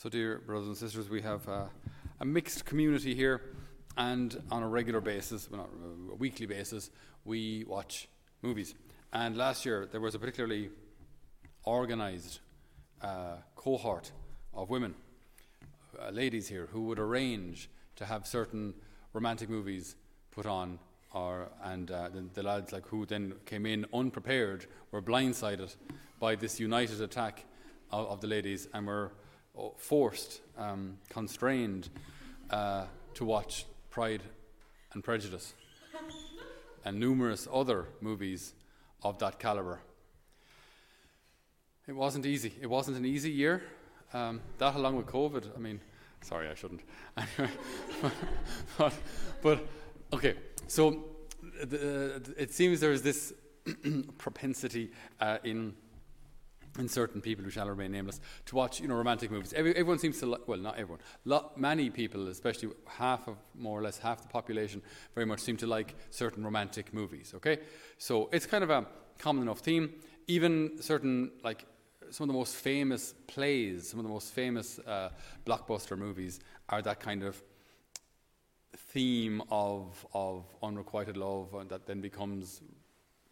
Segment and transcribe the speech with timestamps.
[0.00, 1.64] So, dear brothers and sisters, we have uh,
[2.20, 3.42] a mixed community here,
[3.96, 6.90] and on a regular basis, well, not a weekly basis,
[7.24, 8.06] we watch
[8.40, 8.76] movies.
[9.12, 10.70] And last year, there was a particularly
[11.64, 12.38] organized
[13.02, 14.12] uh, cohort
[14.54, 14.94] of women,
[16.00, 18.74] uh, ladies here, who would arrange to have certain
[19.12, 19.96] romantic movies
[20.30, 20.78] put on.
[21.12, 25.74] And uh, the, the lads like who then came in unprepared were blindsided
[26.20, 27.46] by this united attack
[27.90, 29.27] of, of the ladies and were uh,
[29.76, 31.88] forced, um, constrained
[32.50, 34.22] uh, to watch Pride
[34.92, 35.54] and Prejudice
[36.84, 38.54] and numerous other movies
[39.02, 39.80] of that caliber.
[41.86, 42.52] It wasn't easy.
[42.60, 43.62] It wasn't an easy year.
[44.12, 45.80] Um, that, along with COVID, I mean,
[46.22, 46.82] sorry, I shouldn't.
[48.76, 48.92] but,
[49.42, 49.66] but,
[50.12, 50.34] okay,
[50.66, 51.04] so
[51.62, 53.32] the, it seems there's this
[54.18, 54.90] propensity
[55.20, 55.74] uh, in
[56.78, 59.52] in certain people who shall remain nameless to watch you know romantic movies.
[59.52, 63.78] Every, everyone seems to like, well not everyone, lot, many people, especially half of more
[63.78, 64.82] or less half the population,
[65.14, 67.32] very much seem to like certain romantic movies.
[67.34, 67.58] Okay,
[67.98, 68.86] so it's kind of a
[69.18, 69.92] common enough theme.
[70.26, 71.64] Even certain like
[72.10, 75.10] some of the most famous plays, some of the most famous uh,
[75.44, 77.42] blockbuster movies are that kind of
[78.76, 82.62] theme of of unrequited love and that then becomes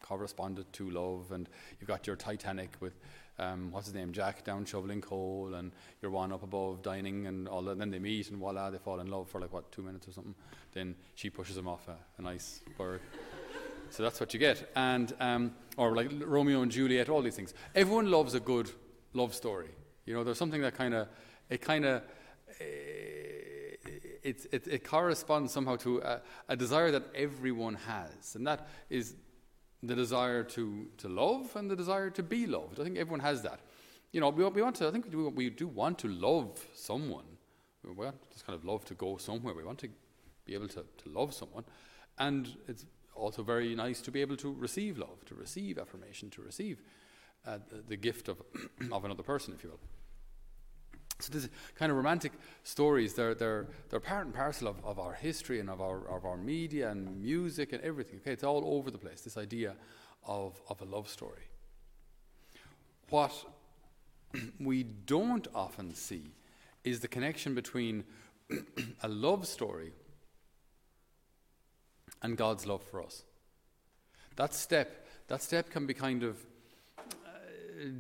[0.03, 2.99] corresponded to love and you've got your Titanic with
[3.39, 7.49] um, what's his name, Jack down shoveling coal, and you're one up above dining, and
[7.49, 7.73] all that.
[7.73, 10.09] And then they meet, and voila, they fall in love for like what two minutes
[10.09, 10.35] or something.
[10.73, 13.01] Then she pushes him off a, a nice bird.
[13.91, 17.53] so that's what you get, and um, or like Romeo and Juliet, all these things.
[17.75, 18.71] Everyone loves a good
[19.13, 19.71] love story.
[20.07, 21.09] You know, there's something that kind of
[21.51, 22.03] it kind of.
[22.61, 22.65] Uh,
[24.23, 29.15] it, it, it, corresponds somehow to a, a desire that everyone has, and that is
[29.83, 32.81] the desire to, to love and the desire to be loved.
[32.81, 33.61] I think everyone has that.
[34.13, 36.65] You know, we, we want to, I think we do, we do want to love
[36.75, 37.25] someone.
[37.85, 39.55] We want this kind of love to go somewhere.
[39.55, 39.89] We want to
[40.45, 41.65] be able to, to love someone.
[42.19, 46.43] And it's also very nice to be able to receive love, to receive affirmation, to
[46.43, 46.83] receive
[47.47, 48.43] uh, the, the gift of,
[48.93, 49.81] of another person, if you will.
[51.27, 52.33] So these kind of romantic
[52.63, 56.25] stories, they're, they're, they're part and parcel of, of our history and of our, of
[56.25, 58.21] our media and music and everything.
[58.21, 59.75] Okay, it's all over the place, this idea
[60.25, 61.49] of, of a love story.
[63.11, 63.33] What
[64.61, 66.31] we don't often see
[66.85, 68.05] is the connection between
[69.03, 69.93] a love story
[72.23, 73.25] and God's love for us.
[74.37, 76.37] That step, that step can be kind of
[76.99, 77.03] uh,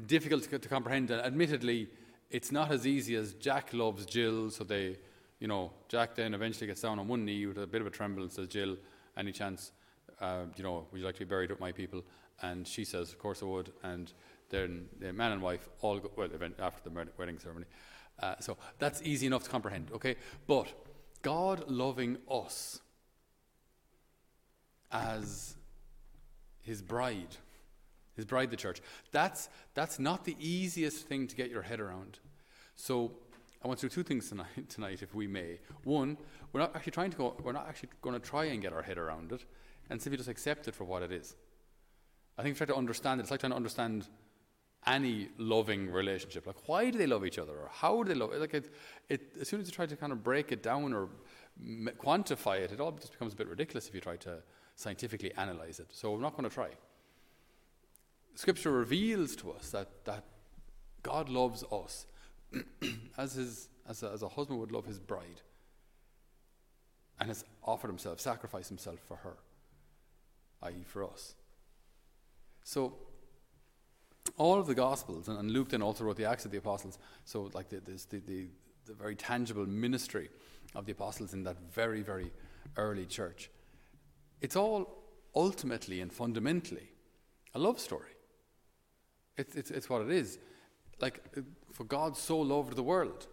[0.06, 1.88] difficult to, to comprehend, and admittedly,
[2.30, 4.98] it's not as easy as Jack loves Jill, so they,
[5.38, 7.90] you know, Jack then eventually gets down on one knee with a bit of a
[7.90, 8.76] tremble and says, Jill,
[9.16, 9.72] any chance,
[10.20, 12.02] uh, you know, would you like to be buried with my people?
[12.42, 13.72] And she says, of course I would.
[13.82, 14.12] And
[14.50, 16.28] then the man and wife all go, well,
[16.58, 17.66] after the wedding ceremony.
[18.20, 20.16] Uh, so that's easy enough to comprehend, okay?
[20.46, 20.68] But
[21.22, 22.80] God loving us
[24.90, 25.56] as
[26.60, 27.36] his bride
[28.16, 28.80] his bride, the church.
[29.12, 32.18] That's, that's not the easiest thing to get your head around.
[32.74, 33.12] So
[33.62, 35.58] I want to do two things tonight, tonight, if we may.
[35.84, 36.16] One,
[36.52, 38.82] we're not actually trying to go, we're not actually going to try and get our
[38.82, 39.44] head around it
[39.90, 41.36] and simply just accept it for what it is.
[42.38, 43.22] I think if you try to understand it.
[43.22, 44.08] It's like trying to understand
[44.86, 46.46] any loving relationship.
[46.46, 47.52] Like, why do they love each other?
[47.52, 48.32] Or how do they love?
[48.34, 48.72] Like, it,
[49.08, 51.08] it, as soon as you try to kind of break it down or
[51.98, 54.42] quantify it, it all just becomes a bit ridiculous if you try to
[54.76, 55.88] scientifically analyze it.
[55.90, 56.68] So we're not going to try.
[58.36, 60.22] Scripture reveals to us that, that
[61.02, 62.06] God loves us
[63.18, 65.40] as, his, as, a, as a husband would love his bride
[67.18, 69.38] and has offered himself, sacrificed himself for her,
[70.64, 71.34] i.e., for us.
[72.62, 72.96] So,
[74.36, 77.50] all of the Gospels, and, Luke then also wrote the Acts of the Apostles, so
[77.54, 78.48] like the, the, the,
[78.84, 80.28] the very tangible ministry
[80.74, 82.30] of the apostles in that very, very
[82.76, 83.50] early church.
[84.42, 85.04] It's all
[85.34, 86.90] ultimately and fundamentally
[87.54, 88.15] a love story.
[89.36, 90.38] It's, it's, it's what it is.
[91.00, 91.22] Like,
[91.72, 93.26] for God so loved the world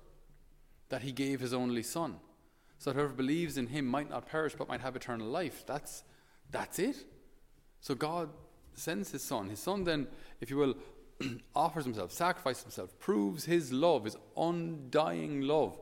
[0.90, 2.18] that he gave his only Son,
[2.78, 5.64] so that whoever believes in him might not perish but might have eternal life.
[5.66, 6.04] That's,
[6.52, 6.98] that's it.
[7.80, 8.30] So God
[8.74, 9.50] sends his Son.
[9.50, 10.08] His Son then,
[10.42, 10.76] if you will,
[11.56, 15.80] offers himself, sacrifices himself, proves his love, his undying love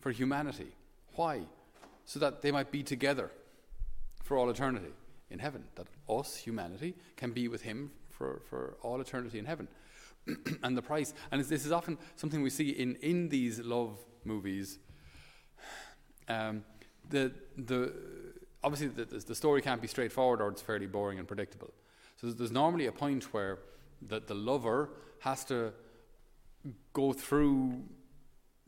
[0.00, 0.72] for humanity.
[1.14, 1.42] Why?
[2.04, 3.30] So that they might be together
[4.22, 4.92] for all eternity
[5.30, 5.64] in heaven.
[5.76, 7.92] That us, humanity, can be with him
[8.22, 9.66] for, for all eternity in heaven.
[10.62, 14.78] and the price, and this is often something we see in, in these love movies.
[16.28, 16.62] Um,
[17.10, 17.92] the, the,
[18.62, 21.72] obviously, the, the story can't be straightforward or it's fairly boring and predictable.
[22.20, 23.58] So there's, normally a point where
[24.00, 24.90] the, the lover
[25.20, 25.72] has to
[26.92, 27.82] go through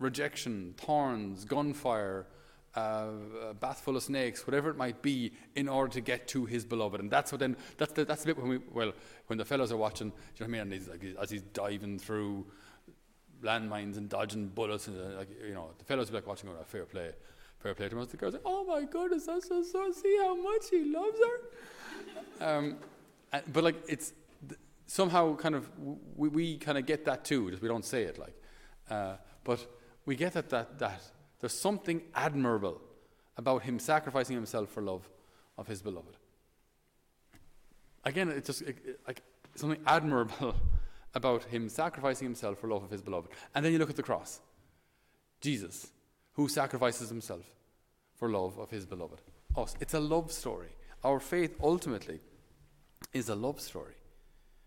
[0.01, 2.27] rejection, thorns, gunfire,
[2.77, 3.07] uh,
[3.51, 6.65] a bath full of snakes, whatever it might be, in order to get to his
[6.65, 7.01] beloved.
[7.01, 8.93] And that's what then, that's the, that's the bit when we, well,
[9.29, 10.73] when the fellows are watching, do you know what I mean?
[10.73, 12.47] And he's like, as he's diving through
[13.43, 16.65] landmines and dodging bullets, and uh, like, you know, the fellows be like watching a
[16.65, 17.11] fair play.
[17.59, 18.09] Fair play to us.
[18.09, 21.41] The girls like, oh my goodness, that's so, so, see how much he loves her.
[22.41, 22.77] Um,
[23.33, 24.13] and, but like, it's
[24.49, 25.71] th- somehow kind of,
[26.17, 28.35] we, we kind of get that too, just we don't say it like.
[28.91, 29.65] Uh, but
[30.05, 31.01] we get that, that, that
[31.45, 32.81] there's something admirable
[33.37, 35.07] about him sacrificing himself for love
[35.59, 36.17] of his beloved.
[38.03, 39.21] Again, it's just it, it, like
[39.55, 40.55] something admirable
[41.15, 43.31] about him sacrificing himself for love of his beloved.
[43.55, 44.41] And then you look at the cross.
[45.43, 45.89] Jesus,
[46.33, 47.45] who sacrifices himself
[48.17, 49.21] for love of his beloved.
[49.55, 49.77] Us.
[49.81, 50.71] It's a love story.
[51.05, 52.21] Our faith ultimately
[53.13, 53.97] is a love story.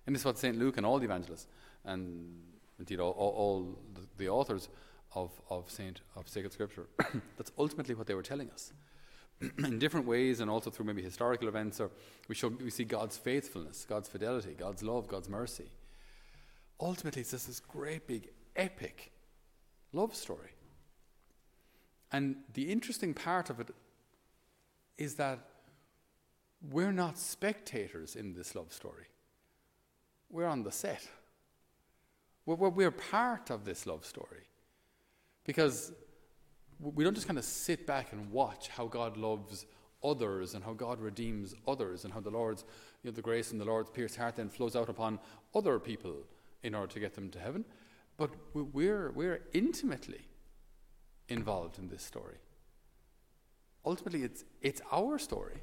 [0.06, 0.56] And is what St.
[0.60, 1.48] Luke and all the evangelists,
[1.86, 2.40] and
[2.78, 4.70] indeed all, all, all the, the authors
[5.24, 6.88] of, of Saint of Sacred Scripture.
[7.38, 8.74] That's ultimately what they were telling us.
[9.60, 11.92] in different ways and also through maybe historical events or
[12.28, 15.70] we show we see God's faithfulness, God's fidelity, God's love, God's mercy.
[16.80, 19.12] Ultimately it's just this great big epic
[19.94, 20.52] love story.
[22.12, 23.70] And the interesting part of it
[24.98, 25.40] is that
[26.72, 29.06] we're not spectators in this love story.
[30.30, 31.08] We're on the set.
[32.46, 34.48] We're, we're, part of this love story.
[35.48, 35.94] Because
[36.80, 39.66] we don't just kind of sit back and watch how God loves
[40.04, 42.64] others and how God redeems others and how the Lord's,
[43.02, 45.20] you know, the grace and the Lord's pierced heart then flows out upon
[45.56, 46.18] other people
[46.62, 47.66] in order to get them to heaven.
[48.18, 50.22] But we're, we're intimately
[51.30, 52.38] involved in this story.
[53.86, 55.58] Ultimately, it's, it's our story.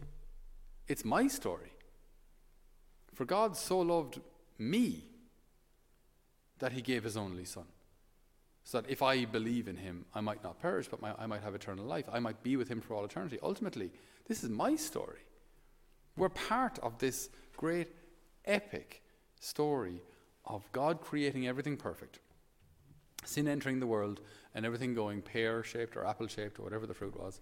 [0.88, 1.72] It's my story.
[3.14, 4.20] For God so loved
[4.58, 5.04] me
[6.58, 7.66] that he gave his only son
[8.64, 11.42] so that if I believe in him, I might not perish, but my, I might
[11.42, 12.06] have eternal life.
[12.10, 13.38] I might be with him for all eternity.
[13.42, 13.92] Ultimately,
[14.26, 15.20] this is my story.
[16.16, 17.28] We're part of this
[17.58, 17.88] great
[18.46, 19.02] epic
[19.38, 20.02] story
[20.46, 22.20] of God creating everything perfect,
[23.24, 24.20] sin entering the world,
[24.54, 27.40] and everything going pear shaped or apple shaped or whatever the fruit was,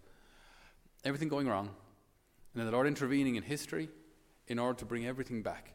[1.05, 3.89] everything going wrong, and then the Lord intervening in history
[4.49, 5.73] in order to bring everything back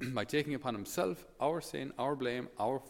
[0.14, 2.82] by taking upon himself our sin, our blame, our,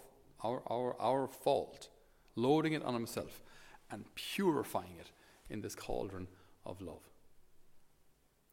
[0.44, 1.88] our, our, our fault
[2.36, 3.42] loading it on himself
[3.90, 5.10] and purifying it
[5.50, 6.28] in this cauldron
[6.64, 7.02] of love.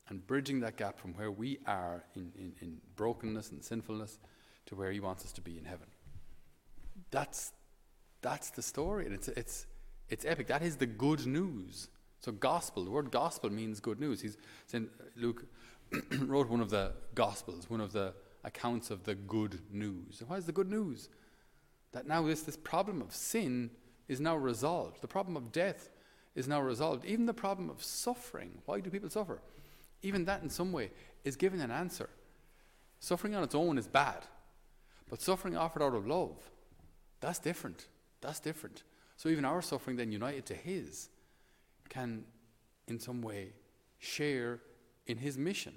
[0.09, 4.19] And bridging that gap from where we are in, in, in brokenness and sinfulness
[4.65, 5.87] to where he wants us to be in heaven.
[7.11, 7.51] That's,
[8.21, 9.05] that's the story.
[9.05, 9.65] And it's, it's,
[10.09, 10.47] it's epic.
[10.47, 11.87] That is the good news.
[12.19, 14.21] So, gospel, the word gospel means good news.
[14.21, 14.37] He's
[14.67, 15.45] saying, Luke
[16.19, 18.13] wrote one of the gospels, one of the
[18.43, 20.19] accounts of the good news.
[20.19, 21.09] And why is the good news?
[21.93, 23.69] That now this, this problem of sin
[24.07, 25.01] is now resolved.
[25.01, 25.89] The problem of death
[26.35, 27.05] is now resolved.
[27.05, 29.39] Even the problem of suffering, why do people suffer?
[30.01, 30.91] Even that, in some way,
[31.23, 32.09] is given an answer.
[32.99, 34.25] Suffering on its own is bad,
[35.09, 36.37] but suffering offered out of love,
[37.19, 37.87] that's different.
[38.21, 38.83] That's different.
[39.15, 41.09] So even our suffering, then united to His,
[41.89, 42.23] can,
[42.87, 43.53] in some way,
[43.99, 44.59] share
[45.05, 45.73] in His mission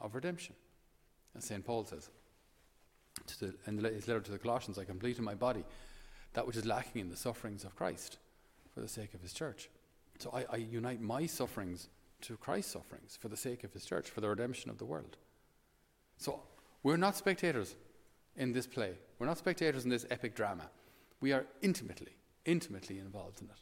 [0.00, 0.54] of redemption,
[1.36, 1.64] as St.
[1.64, 2.08] Paul says
[3.36, 5.64] to the, in his letter to the Colossians, I complete in my body
[6.32, 8.18] that which is lacking in the sufferings of Christ
[8.72, 9.68] for the sake of his church.
[10.18, 11.88] So I, I unite my sufferings
[12.22, 15.16] to Christ's sufferings for the sake of his church, for the redemption of the world.
[16.18, 16.42] So
[16.82, 17.74] we're not spectators
[18.36, 18.92] in this play.
[19.18, 20.70] We're not spectators in this epic drama.
[21.20, 23.56] We are intimately, intimately involved in it.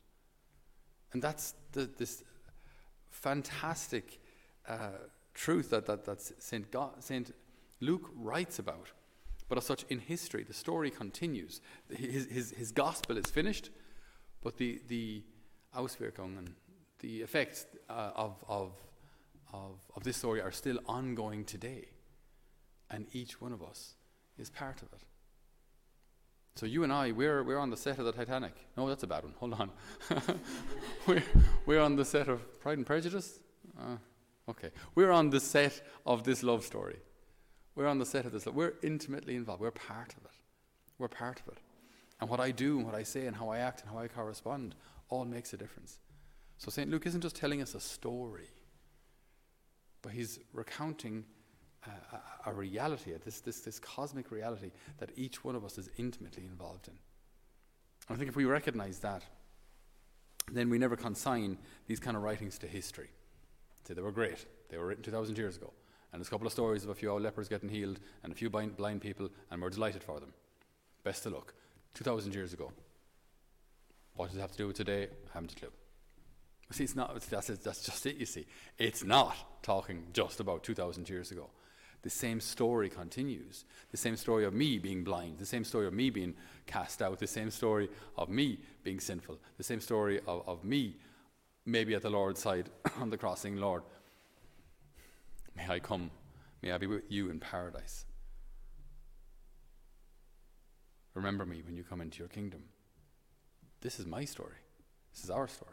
[1.13, 2.23] And that's the, this
[3.11, 4.21] fantastic
[4.69, 4.91] uh,
[5.35, 6.67] truth that, that, that St.
[7.01, 7.35] Saint
[7.81, 8.91] Luke writes about
[9.49, 11.61] but as such, in history, the story continues.
[11.91, 13.71] His, his, his gospel is finished,
[14.43, 15.23] but the, the
[15.75, 16.53] Auswirkungen,
[17.01, 18.73] the effects uh, of, of,
[19.53, 21.87] of, of this story are still ongoing today.
[22.91, 23.95] And each one of us
[24.39, 25.05] is part of it.
[26.57, 28.53] So you and I, we're, we're on the set of the Titanic.
[28.77, 29.35] No, that's a bad one.
[29.39, 29.71] Hold on.
[31.07, 31.23] we're,
[31.67, 33.39] we're on the set of Pride and Prejudice.
[33.79, 33.97] Uh,
[34.51, 34.71] okay.
[34.95, 36.97] We're on the set of this love story.
[37.79, 38.45] We're on the set of this.
[38.45, 39.61] We're intimately involved.
[39.61, 40.33] We're part of it.
[40.99, 41.59] We're part of it.
[42.21, 44.09] And what I do and what I say and how I act and how I
[44.09, 44.75] correspond
[45.11, 46.01] all makes a difference.
[46.57, 46.91] So St.
[46.91, 48.49] Luke isn't just telling us a story,
[50.03, 51.25] but he's recounting
[51.87, 55.89] uh, a, a, reality, this, this, this cosmic reality that each one of us is
[55.99, 56.95] intimately involved in.
[58.09, 59.23] And I think if we recognize that,
[60.51, 61.57] then we never consign
[61.87, 63.11] these kind of writings to history.
[63.87, 65.73] Say they were great, they were written 2,000 years ago.
[66.13, 68.37] And there's a couple of stories of a few old lepers getting healed and a
[68.37, 70.33] few blind, blind people, and we're delighted for them.
[71.05, 71.55] Best of luck.
[71.95, 72.73] 2,000 years ago.
[74.15, 75.05] What does it have to do with today?
[75.05, 75.73] I haven't a clue.
[76.71, 78.47] See, it's not, that's, that's just it, you see.
[78.79, 81.49] It's not talking just about 2,000 years ago.
[82.03, 83.65] The same story continues.
[83.91, 86.35] The same story of me being blind, the same story of me being
[86.67, 90.97] cast out, the same story of me being sinful, the same story of, of me
[91.65, 93.83] maybe at the Lord's side on the crossing, Lord,
[95.59, 96.11] may I come,
[96.63, 98.05] may I be with you in paradise.
[101.15, 102.63] Remember me when you come into your kingdom.
[103.81, 104.55] This is my story.
[105.13, 105.73] This is our story.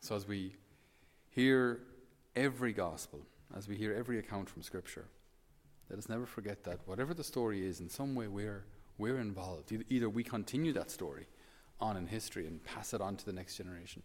[0.00, 0.54] So as we
[1.30, 1.80] hear
[2.36, 5.08] every gospel, as we hear every account from Scripture,
[5.90, 8.64] let us never forget that whatever the story is, in some way we're,
[8.96, 9.72] we're involved.
[9.88, 11.26] Either we continue that story
[11.80, 14.02] on in history and pass it on to the next generation,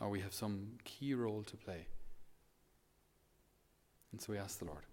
[0.00, 1.86] or we have some key role to play.
[4.12, 4.84] And so we ask the Lord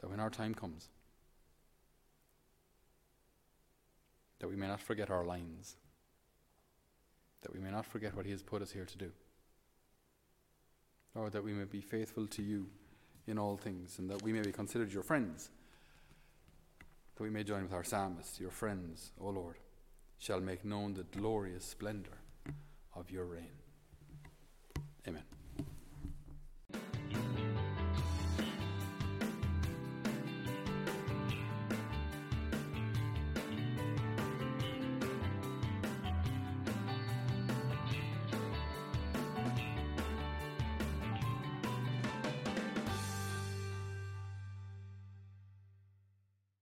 [0.00, 0.88] that when our time comes,
[4.38, 5.76] that we may not forget our lines,
[7.42, 9.10] that we may not forget what He has put us here to do.
[11.14, 12.66] Lord, that we may be faithful to you
[13.26, 15.50] in all things, and that we may be considered your friends,
[17.14, 19.58] that we may join with our psalmist, your friends, O Lord,
[20.18, 22.18] shall make known the glorious splendour
[22.94, 23.61] of your reign.